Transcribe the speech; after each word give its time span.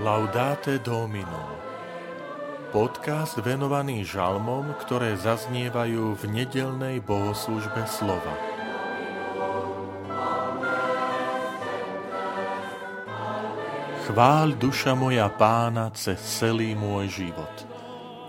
Laudate 0.00 0.80
Domino 0.80 1.60
Podcast 2.72 3.36
venovaný 3.36 4.00
žalmom, 4.08 4.72
ktoré 4.80 5.12
zaznievajú 5.12 6.16
v 6.16 6.22
nedelnej 6.24 7.04
bohoslužbe 7.04 7.84
slova. 7.84 8.32
Chvál 14.08 14.56
duša 14.56 14.96
moja 14.96 15.28
pána 15.28 15.92
cez 15.92 16.16
celý 16.16 16.72
môj 16.72 17.20
život. 17.20 17.56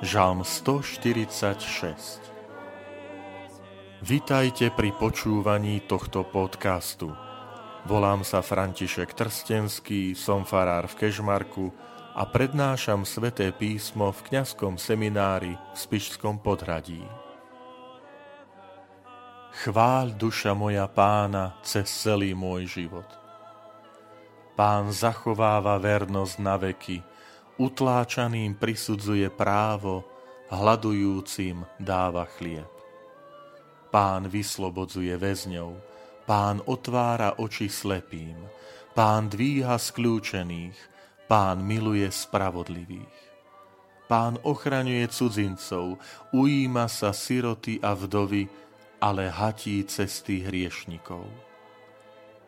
Žalm 0.04 0.44
146 0.44 2.20
Vitajte 4.04 4.76
pri 4.76 4.92
počúvaní 5.00 5.80
tohto 5.88 6.28
podcastu. 6.28 7.31
Volám 7.82 8.22
sa 8.22 8.46
František 8.46 9.18
Trstenský, 9.18 10.14
som 10.14 10.46
farár 10.46 10.86
v 10.86 11.02
Kežmarku 11.02 11.74
a 12.14 12.30
prednášam 12.30 13.02
sveté 13.02 13.50
písmo 13.50 14.14
v 14.14 14.22
kňazskom 14.30 14.78
seminári 14.78 15.58
v 15.58 15.78
Spišskom 15.78 16.38
podhradí. 16.46 17.02
Chvál 19.66 20.14
duša 20.14 20.54
moja 20.54 20.86
pána 20.86 21.58
cez 21.66 21.90
celý 21.90 22.38
môj 22.38 22.70
život. 22.70 23.10
Pán 24.54 24.94
zachováva 24.94 25.82
vernosť 25.82 26.36
na 26.38 26.62
veky, 26.62 27.02
utláčaným 27.58 28.62
prisudzuje 28.62 29.26
právo, 29.34 30.06
hľadujúcim 30.54 31.66
dáva 31.82 32.30
chlieb. 32.38 32.70
Pán 33.90 34.30
vyslobodzuje 34.30 35.18
väzňov, 35.18 35.72
Pán 36.32 36.64
otvára 36.64 37.44
oči 37.44 37.68
slepým, 37.68 38.40
pán 38.96 39.28
dvíha 39.28 39.76
skľúčených, 39.76 40.80
pán 41.28 41.60
miluje 41.60 42.08
spravodlivých. 42.08 43.20
Pán 44.08 44.40
ochraňuje 44.40 45.12
cudzincov, 45.12 46.00
ujíma 46.32 46.88
sa 46.88 47.12
siroty 47.12 47.84
a 47.84 47.92
vdovy, 47.92 48.48
ale 49.04 49.28
hatí 49.28 49.84
cesty 49.84 50.40
hriešnikov. 50.48 51.28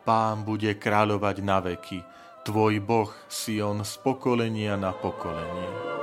Pán 0.08 0.48
bude 0.48 0.72
kráľovať 0.80 1.36
na 1.44 1.60
veky, 1.60 2.00
tvoj 2.48 2.80
Boh 2.80 3.12
Sion 3.28 3.84
z 3.84 4.00
pokolenia 4.00 4.80
na 4.80 4.96
pokolenie. 4.96 5.93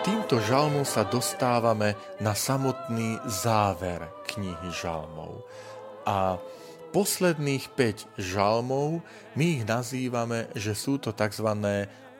Týmto 0.00 0.40
žalmom 0.40 0.88
sa 0.88 1.04
dostávame 1.04 1.92
na 2.24 2.32
samotný 2.32 3.20
záver 3.28 4.08
knihy 4.32 4.72
žalmov. 4.72 5.44
A 6.08 6.40
posledných 6.88 7.68
5 7.76 8.16
žalmov 8.16 9.04
my 9.36 9.60
ich 9.60 9.64
nazývame, 9.68 10.48
že 10.56 10.72
sú 10.72 10.96
to 10.96 11.12
tzv. 11.12 11.52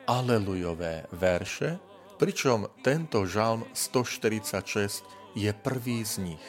alelujové 0.05 1.09
verše, 1.09 1.81
pričom 2.21 2.69
tento 2.85 3.25
žalm 3.25 3.65
146 3.73 5.33
je 5.33 5.49
prvý 5.49 6.05
z 6.05 6.21
nich. 6.21 6.47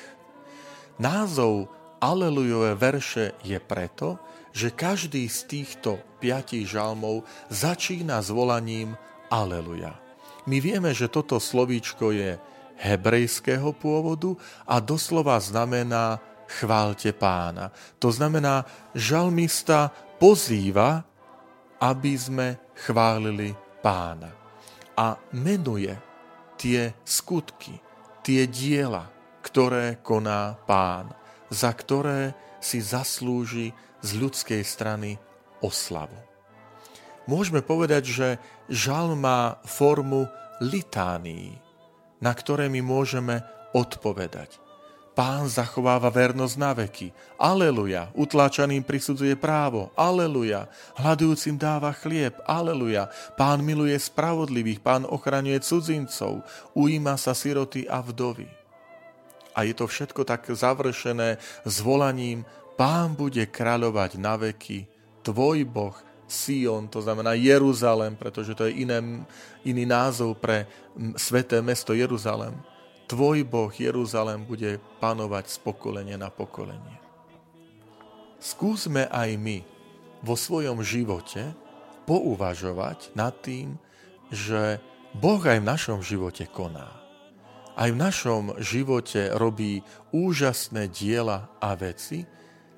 Názov 1.00 1.72
Alelujové 2.02 2.77
verše 2.77 3.33
je 3.41 3.56
preto, 3.56 4.20
že 4.52 4.74
každý 4.74 5.33
z 5.33 5.48
týchto 5.48 5.96
piatich 6.20 6.69
žalmov 6.69 7.24
začína 7.48 8.20
s 8.20 8.28
volaním 8.28 9.00
Aleluja. 9.33 10.11
My 10.46 10.58
vieme, 10.58 10.90
že 10.90 11.06
toto 11.06 11.38
slovíčko 11.38 12.10
je 12.10 12.34
hebrejského 12.82 13.70
pôvodu 13.78 14.34
a 14.66 14.82
doslova 14.82 15.38
znamená 15.38 16.18
chválte 16.50 17.14
pána. 17.14 17.70
To 18.02 18.10
znamená, 18.10 18.67
žalmista 18.90 19.94
pozýva, 20.18 21.06
aby 21.78 22.12
sme 22.18 22.48
chválili 22.74 23.55
pána. 23.80 24.34
A 24.98 25.14
menuje 25.33 25.94
tie 26.58 26.90
skutky, 27.06 27.78
tie 28.27 28.50
diela, 28.50 29.06
ktoré 29.46 30.02
koná 30.02 30.58
pán, 30.67 31.14
za 31.50 31.70
ktoré 31.70 32.34
si 32.62 32.83
zaslúži 32.83 33.74
z 34.02 34.11
ľudskej 34.18 34.62
strany 34.62 35.18
oslavu 35.62 36.31
môžeme 37.27 37.62
povedať, 37.64 38.05
že 38.08 38.28
žal 38.70 39.14
má 39.18 39.58
formu 39.66 40.27
litánií, 40.62 41.58
na 42.22 42.33
ktoré 42.33 42.70
my 42.70 42.80
môžeme 42.80 43.42
odpovedať. 43.74 44.62
Pán 45.12 45.44
zachováva 45.44 46.08
vernosť 46.08 46.56
na 46.56 46.72
veky. 46.72 47.12
Aleluja. 47.36 48.08
Utláčaným 48.16 48.80
prisudzuje 48.80 49.36
právo. 49.36 49.92
Aleluja. 49.92 50.72
Hľadujúcim 50.96 51.61
dáva 51.61 51.92
chlieb. 51.92 52.32
Aleluja. 52.48 53.12
Pán 53.36 53.61
miluje 53.61 53.92
spravodlivých. 54.00 54.80
Pán 54.80 55.05
ochraňuje 55.05 55.61
cudzincov. 55.61 56.40
Ujíma 56.72 57.20
sa 57.20 57.36
siroty 57.36 57.84
a 57.92 58.00
vdovy. 58.00 58.48
A 59.52 59.68
je 59.68 59.77
to 59.77 59.84
všetko 59.84 60.24
tak 60.24 60.48
završené 60.48 61.36
volaním 61.84 62.48
Pán 62.80 63.12
bude 63.12 63.44
kráľovať 63.44 64.16
na 64.16 64.40
veky. 64.40 64.88
Tvoj 65.20 65.68
Boh 65.68 65.92
Sion, 66.32 66.88
to 66.88 67.04
znamená 67.04 67.36
Jeruzalem, 67.36 68.16
pretože 68.16 68.56
to 68.56 68.64
je 68.64 68.88
iné, 68.88 68.98
iný 69.68 69.84
názov 69.84 70.40
pre 70.40 70.64
sveté 71.20 71.60
mesto 71.60 71.92
Jeruzalem. 71.92 72.56
Tvoj 73.04 73.44
Boh 73.44 73.68
Jeruzalem 73.68 74.40
bude 74.48 74.80
panovať 74.96 75.44
z 75.52 75.56
pokolenia 75.60 76.16
na 76.16 76.32
pokolenie. 76.32 76.96
Skúsme 78.40 79.06
aj 79.12 79.36
my 79.36 79.60
vo 80.24 80.32
svojom 80.32 80.80
živote 80.80 81.52
pouvažovať 82.08 83.12
nad 83.12 83.36
tým, 83.44 83.76
že 84.32 84.80
Boh 85.12 85.44
aj 85.44 85.60
v 85.60 85.68
našom 85.68 86.00
živote 86.00 86.48
koná. 86.48 86.88
Aj 87.76 87.88
v 87.92 88.00
našom 88.00 88.56
živote 88.56 89.28
robí 89.36 89.84
úžasné 90.08 90.88
diela 90.88 91.52
a 91.60 91.76
veci 91.76 92.24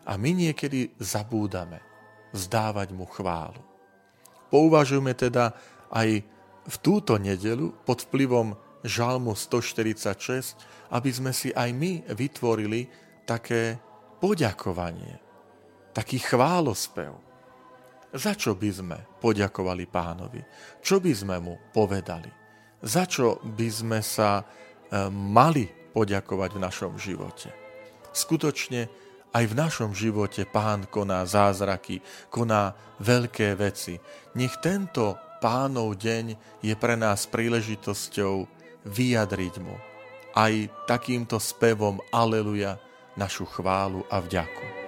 a 0.03 0.19
my 0.19 0.31
niekedy 0.35 0.99
zabúdame 0.99 1.94
vzdávať 2.35 2.91
mu 2.91 3.07
chválu. 3.07 3.63
Pouvažujme 4.51 5.15
teda 5.15 5.55
aj 5.95 6.27
v 6.65 6.77
túto 6.83 7.15
nedelu 7.17 7.71
pod 7.87 8.03
vplyvom 8.11 8.59
Žalmu 8.85 9.33
146, 9.33 10.93
aby 10.93 11.11
sme 11.11 11.33
si 11.33 11.55
aj 11.55 11.71
my 11.73 12.05
vytvorili 12.13 12.85
také 13.25 13.81
poďakovanie, 14.21 15.17
taký 15.97 16.21
chválospev. 16.21 17.17
Za 18.15 18.37
čo 18.37 18.55
by 18.55 18.71
sme 18.71 18.99
poďakovali 19.19 19.85
pánovi? 19.91 20.41
Čo 20.85 21.01
by 21.01 21.13
sme 21.17 21.37
mu 21.41 21.59
povedali? 21.73 22.31
Za 22.85 23.09
čo 23.09 23.41
by 23.43 23.69
sme 23.73 23.99
sa 24.05 24.39
e, 24.39 24.45
mali 25.11 25.67
poďakovať 25.67 26.51
v 26.55 26.63
našom 26.63 26.93
živote? 27.01 27.51
Skutočne 28.15 28.87
aj 29.35 29.45
v 29.51 29.59
našom 29.59 29.91
živote 29.91 30.47
Pán 30.47 30.87
koná 30.87 31.27
zázraky, 31.27 31.99
koná 32.31 32.73
veľké 33.03 33.59
veci. 33.59 33.99
Nech 34.39 34.57
tento 34.63 35.19
Pánov 35.43 36.01
deň 36.01 36.61
je 36.65 36.73
pre 36.79 36.97
nás 36.97 37.29
príležitosťou 37.29 38.49
vyjadriť 38.89 39.55
mu 39.61 39.77
aj 40.35 40.67
takýmto 40.91 41.39
spevom 41.39 42.03
Aleluja 42.11 42.77
našu 43.15 43.47
chválu 43.47 44.03
a 44.11 44.19
vďaku. 44.19 44.84